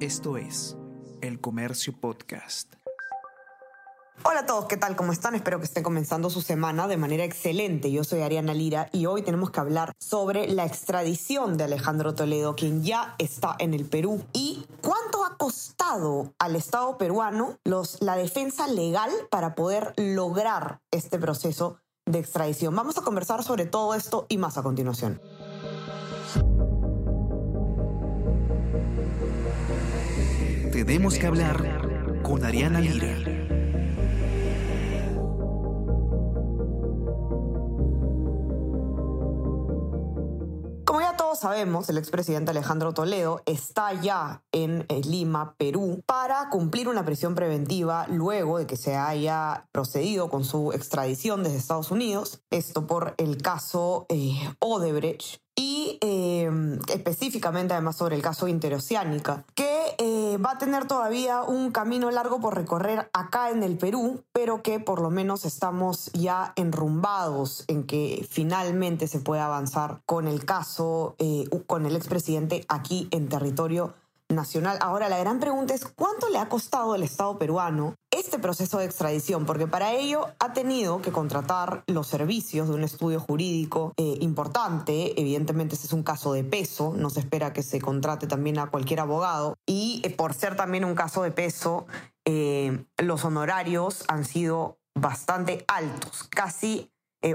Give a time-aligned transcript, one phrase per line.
[0.00, 0.76] Esto es
[1.22, 2.74] El Comercio Podcast.
[4.24, 4.94] Hola a todos, ¿qué tal?
[4.94, 5.34] ¿Cómo están?
[5.34, 7.90] Espero que estén comenzando su semana de manera excelente.
[7.90, 12.56] Yo soy Ariana Lira y hoy tenemos que hablar sobre la extradición de Alejandro Toledo,
[12.56, 18.16] quien ya está en el Perú, y cuánto ha costado al Estado peruano los, la
[18.16, 22.76] defensa legal para poder lograr este proceso de extradición.
[22.76, 25.22] Vamos a conversar sobre todo esto y más a continuación.
[30.76, 33.16] Tenemos que hablar con Ariana Lira.
[40.84, 46.50] Como ya todos sabemos, el expresidente Alejandro Toledo está ya en eh, Lima, Perú, para
[46.50, 51.90] cumplir una prisión preventiva luego de que se haya procedido con su extradición desde Estados
[51.90, 52.42] Unidos.
[52.50, 56.50] Esto por el caso eh, Odebrecht y eh,
[56.92, 59.96] específicamente además sobre el caso Interoceánica, que
[60.38, 64.80] va a tener todavía un camino largo por recorrer acá en el Perú, pero que
[64.80, 71.14] por lo menos estamos ya enrumbados en que finalmente se pueda avanzar con el caso,
[71.18, 73.94] eh, con el expresidente aquí en territorio
[74.28, 74.78] nacional.
[74.80, 78.86] Ahora, la gran pregunta es, ¿cuánto le ha costado al Estado peruano este proceso de
[78.86, 79.46] extradición?
[79.46, 85.20] Porque para ello ha tenido que contratar los servicios de un estudio jurídico eh, importante.
[85.20, 86.94] Evidentemente, ese es un caso de peso.
[86.96, 89.56] No se espera que se contrate también a cualquier abogado.
[89.66, 91.86] Y eh, por ser también un caso de peso,
[92.24, 96.90] eh, los honorarios han sido bastante altos, casi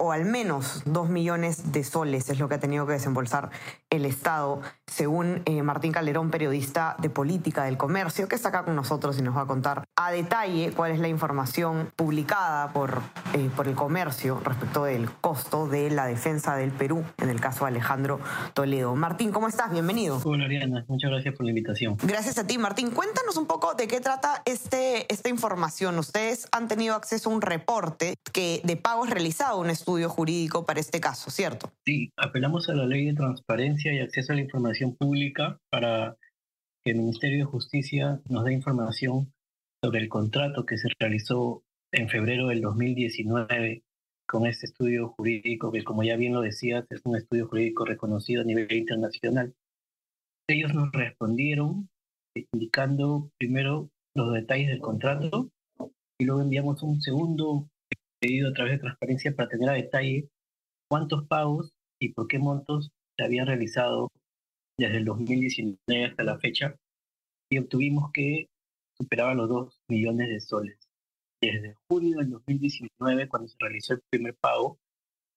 [0.00, 3.50] o al menos dos millones de soles es lo que ha tenido que desembolsar
[3.88, 8.76] el Estado, según eh, Martín Calderón, periodista de política del comercio, que está acá con
[8.76, 13.00] nosotros y nos va a contar a detalle cuál es la información publicada por,
[13.34, 17.64] eh, por el comercio respecto del costo de la defensa del Perú en el caso
[17.64, 18.20] de Alejandro
[18.54, 18.94] Toledo.
[18.94, 19.72] Martín, ¿cómo estás?
[19.72, 20.20] Bienvenido.
[20.24, 21.96] Hola Ariana, muchas gracias por la invitación.
[22.02, 22.90] Gracias a ti, Martín.
[22.90, 25.98] Cuéntanos un poco de qué trata este, esta información.
[25.98, 30.78] Ustedes han tenido acceso a un reporte que, de pagos realizado un estudio jurídico para
[30.78, 31.72] este caso, ¿cierto?
[31.84, 36.16] Sí, apelamos a la ley de transparencia y acceso a la información pública para
[36.84, 39.32] que el Ministerio de Justicia nos dé información
[39.82, 43.82] sobre el contrato que se realizó en febrero del 2019
[44.26, 48.42] con este estudio jurídico, que como ya bien lo decías, es un estudio jurídico reconocido
[48.42, 49.54] a nivel internacional.
[50.48, 51.88] Ellos nos respondieron
[52.52, 55.50] indicando primero los detalles del contrato
[56.18, 57.68] y luego enviamos un segundo
[58.20, 60.28] pedido a través de transparencia para tener a detalle
[60.88, 64.10] cuántos pagos y por qué montos se habían realizado
[64.78, 66.76] desde el 2019 hasta la fecha
[67.50, 68.48] y obtuvimos que
[68.96, 70.78] superaban los 2 millones de soles.
[71.40, 74.78] Desde junio del 2019, cuando se realizó el primer pago,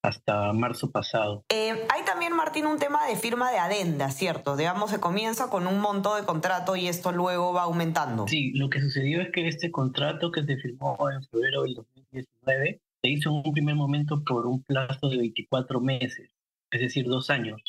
[0.02, 1.44] hasta marzo pasado.
[1.50, 4.56] Eh, hay también, Martín, un tema de firma de adenda, ¿cierto?
[4.56, 8.26] Digamos, se comienza con un monto de contrato y esto luego va aumentando.
[8.28, 12.80] Sí, lo que sucedió es que este contrato que se firmó en febrero del 2019
[13.02, 16.30] se hizo en un primer momento por un plazo de 24 meses,
[16.72, 17.62] es decir, dos años.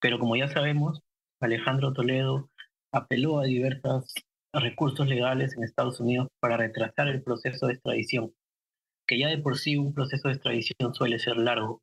[0.00, 1.00] Pero como ya sabemos,
[1.40, 2.50] Alejandro Toledo
[2.92, 4.14] apeló a diversos
[4.52, 8.32] recursos legales en Estados Unidos para retrasar el proceso de extradición
[9.08, 11.82] que ya de por sí un proceso de extradición suele ser largo.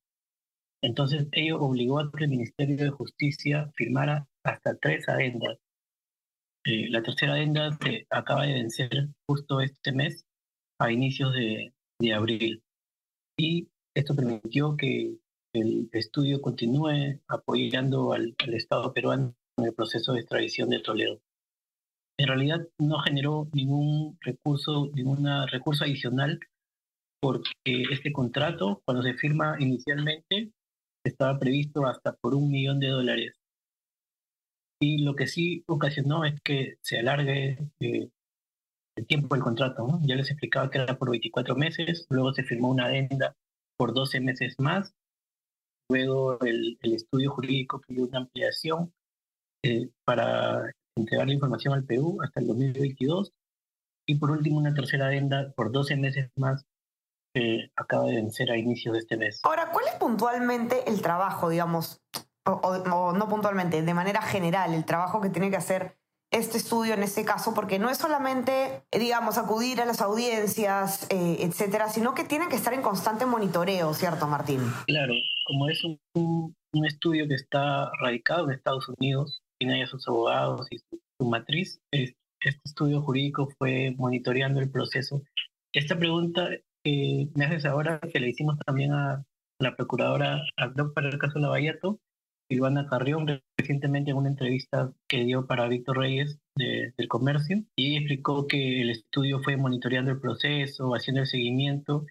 [0.81, 5.57] Entonces ello obligó a que el Ministerio de Justicia firmara hasta tres adendas.
[6.65, 8.89] Eh, la tercera adenda se acaba de vencer
[9.27, 10.23] justo este mes,
[10.79, 12.61] a inicios de, de abril.
[13.37, 15.17] Y esto permitió que
[15.59, 21.21] el estudio continúe apoyando al, al Estado peruano en el proceso de extradición de Toledo.
[22.17, 26.39] En realidad no generó ningún recurso, ningún recurso adicional
[27.21, 27.51] porque
[27.91, 30.51] este contrato, cuando se firma inicialmente,
[31.03, 33.33] estaba previsto hasta por un millón de dólares.
[34.79, 38.09] Y lo que sí ocasionó es que se alargue eh,
[38.95, 39.87] el tiempo del contrato.
[39.87, 39.99] ¿no?
[40.03, 43.35] Ya les explicaba que era por 24 meses, luego se firmó una adenda
[43.77, 44.93] por 12 meses más,
[45.89, 48.93] luego el, el estudio jurídico pidió una ampliación
[49.63, 53.33] eh, para entregar la información al Perú hasta el 2022
[54.07, 56.65] y por último una tercera adenda por 12 meses más
[57.33, 59.41] que acaba de vencer a inicios de este mes.
[59.43, 62.01] Ahora, ¿cuál es puntualmente el trabajo, digamos,
[62.45, 65.97] o, o, no puntualmente, de manera general, el trabajo que tiene que hacer
[66.31, 67.53] este estudio en este caso?
[67.53, 72.55] Porque no es solamente, digamos, acudir a las audiencias, eh, etcétera, sino que tiene que
[72.55, 74.61] estar en constante monitoreo, ¿cierto, Martín?
[74.85, 75.13] Claro,
[75.45, 80.67] como es un, un estudio que está radicado en Estados Unidos, tiene a sus abogados
[80.71, 85.21] y su, su matriz, este estudio jurídico fue monitoreando el proceso.
[85.73, 86.49] Esta pregunta
[86.83, 89.25] que me haces ahora, que le hicimos también a
[89.59, 91.99] la procuradora ad hoc para el caso Lavallato,
[92.49, 98.47] Silvana Carrión, recientemente en una entrevista que dio para Víctor Reyes, del Comercio y explicó
[98.47, 102.05] que el estudio fue monitoreando el proceso, haciendo el seguimiento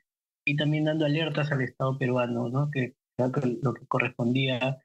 [0.45, 2.71] y también dando alertas al Estado peruano, ¿no?
[2.71, 4.79] que lo que correspondía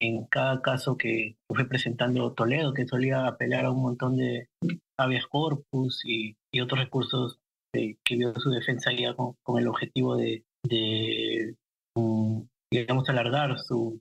[0.00, 4.48] en, cada caso que fue presentando Toledo, que solía apelar a un montón de
[4.96, 7.38] habeas corpus y, otros recursos
[7.72, 11.54] que vio su defensa ya con, el objetivo de, de
[11.94, 14.00] mm, digamos, alargar su,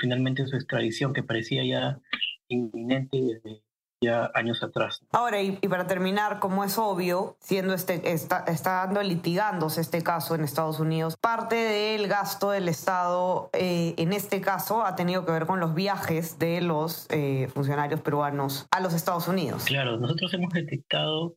[0.00, 2.00] finalmente su extradición, que parecía ya
[2.48, 3.62] inminente desde
[4.02, 5.00] ya años atrás.
[5.12, 10.34] Ahora, y, para terminar, como es obvio, siendo este, está, está dando litigándose este caso
[10.34, 15.32] en Estados Unidos, parte del gasto del Estado eh, en este caso ha tenido que
[15.32, 19.64] ver con los viajes de los eh, funcionarios peruanos a los Estados Unidos.
[19.64, 21.34] Claro, nosotros hemos detectado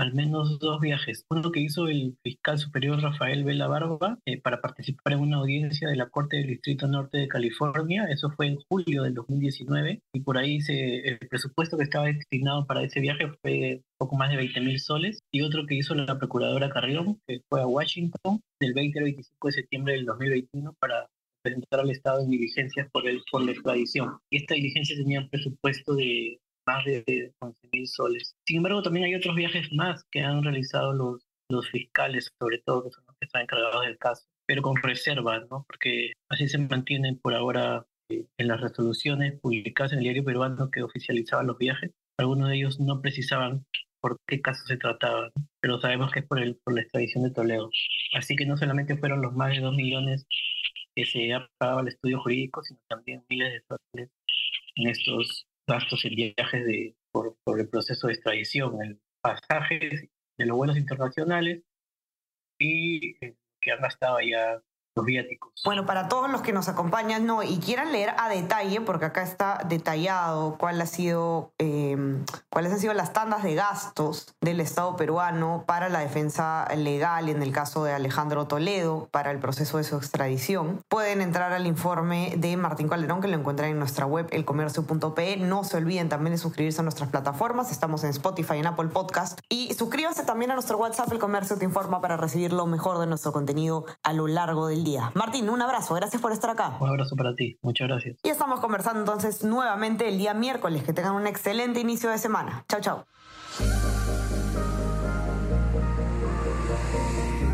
[0.00, 1.26] al menos dos viajes.
[1.30, 5.90] Uno que hizo el fiscal superior Rafael Vela Barba eh, para participar en una audiencia
[5.90, 8.06] de la Corte del Distrito Norte de California.
[8.10, 12.66] Eso fue en julio del 2019 y por ahí se, el presupuesto que estaba destinado
[12.66, 15.20] para ese viaje fue poco más de 20 mil soles.
[15.30, 19.48] Y otro que hizo la procuradora Carrión, que fue a Washington del 20 al 25
[19.48, 21.08] de septiembre del 2021 para
[21.42, 24.18] presentar al Estado en diligencias por, el, por la extradición.
[24.30, 28.36] Y esta diligencia tenía un presupuesto de más de 11 mil soles.
[28.46, 32.84] Sin embargo, también hay otros viajes más que han realizado los, los fiscales, sobre todo,
[32.84, 35.64] que son los que están encargados del caso, pero con reserva, ¿no?
[35.66, 40.70] Porque así se mantienen por ahora eh, en las resoluciones publicadas en el diario peruano
[40.70, 41.92] que oficializaban los viajes.
[42.18, 43.64] Algunos de ellos no precisaban
[44.00, 45.30] por qué caso se trataba,
[45.60, 47.70] pero sabemos que es por, el, por la extradición de Toledo.
[48.14, 50.26] Así que no solamente fueron los más de 2 millones
[50.94, 54.10] que se ha pagado al estudio jurídico, sino también miles de soles
[54.76, 60.08] en estos gastos en viajes de, por, por el proceso de extradición, el pasajes
[60.38, 61.62] de los vuelos internacionales
[62.58, 64.62] y eh, que han gastado ya
[65.64, 69.22] bueno, para todos los que nos acompañan no, y quieran leer a detalle, porque acá
[69.22, 70.58] está detallado
[71.58, 77.28] em, cuáles han sido las tandas de gastos del Estado peruano para la defensa legal
[77.28, 81.66] en el caso de Alejandro Toledo, para el proceso de su extradición, pueden entrar al
[81.66, 85.36] informe de Martín Calderón que lo encuentran en nuestra web elcomercio.pe.
[85.36, 89.38] No se olviden también de suscribirse a nuestras plataformas, estamos en Spotify, en Apple Podcast.
[89.48, 93.06] Y suscríbanse también a nuestro WhatsApp El Comercio Te Informa para recibir lo mejor de
[93.06, 95.12] nuestro contenido a lo largo del día.
[95.14, 96.76] Martín, un abrazo, gracias por estar acá.
[96.80, 98.18] Un abrazo para ti, muchas gracias.
[98.22, 100.82] Y estamos conversando entonces nuevamente el día miércoles.
[100.84, 102.64] Que tengan un excelente inicio de semana.
[102.68, 103.04] Chao, chao.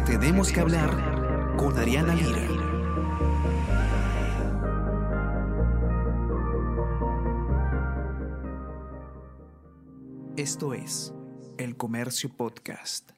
[0.07, 2.47] Tenemos que hablar con Ariana Lira.
[10.37, 11.15] Esto es
[11.57, 13.16] El Comercio Podcast.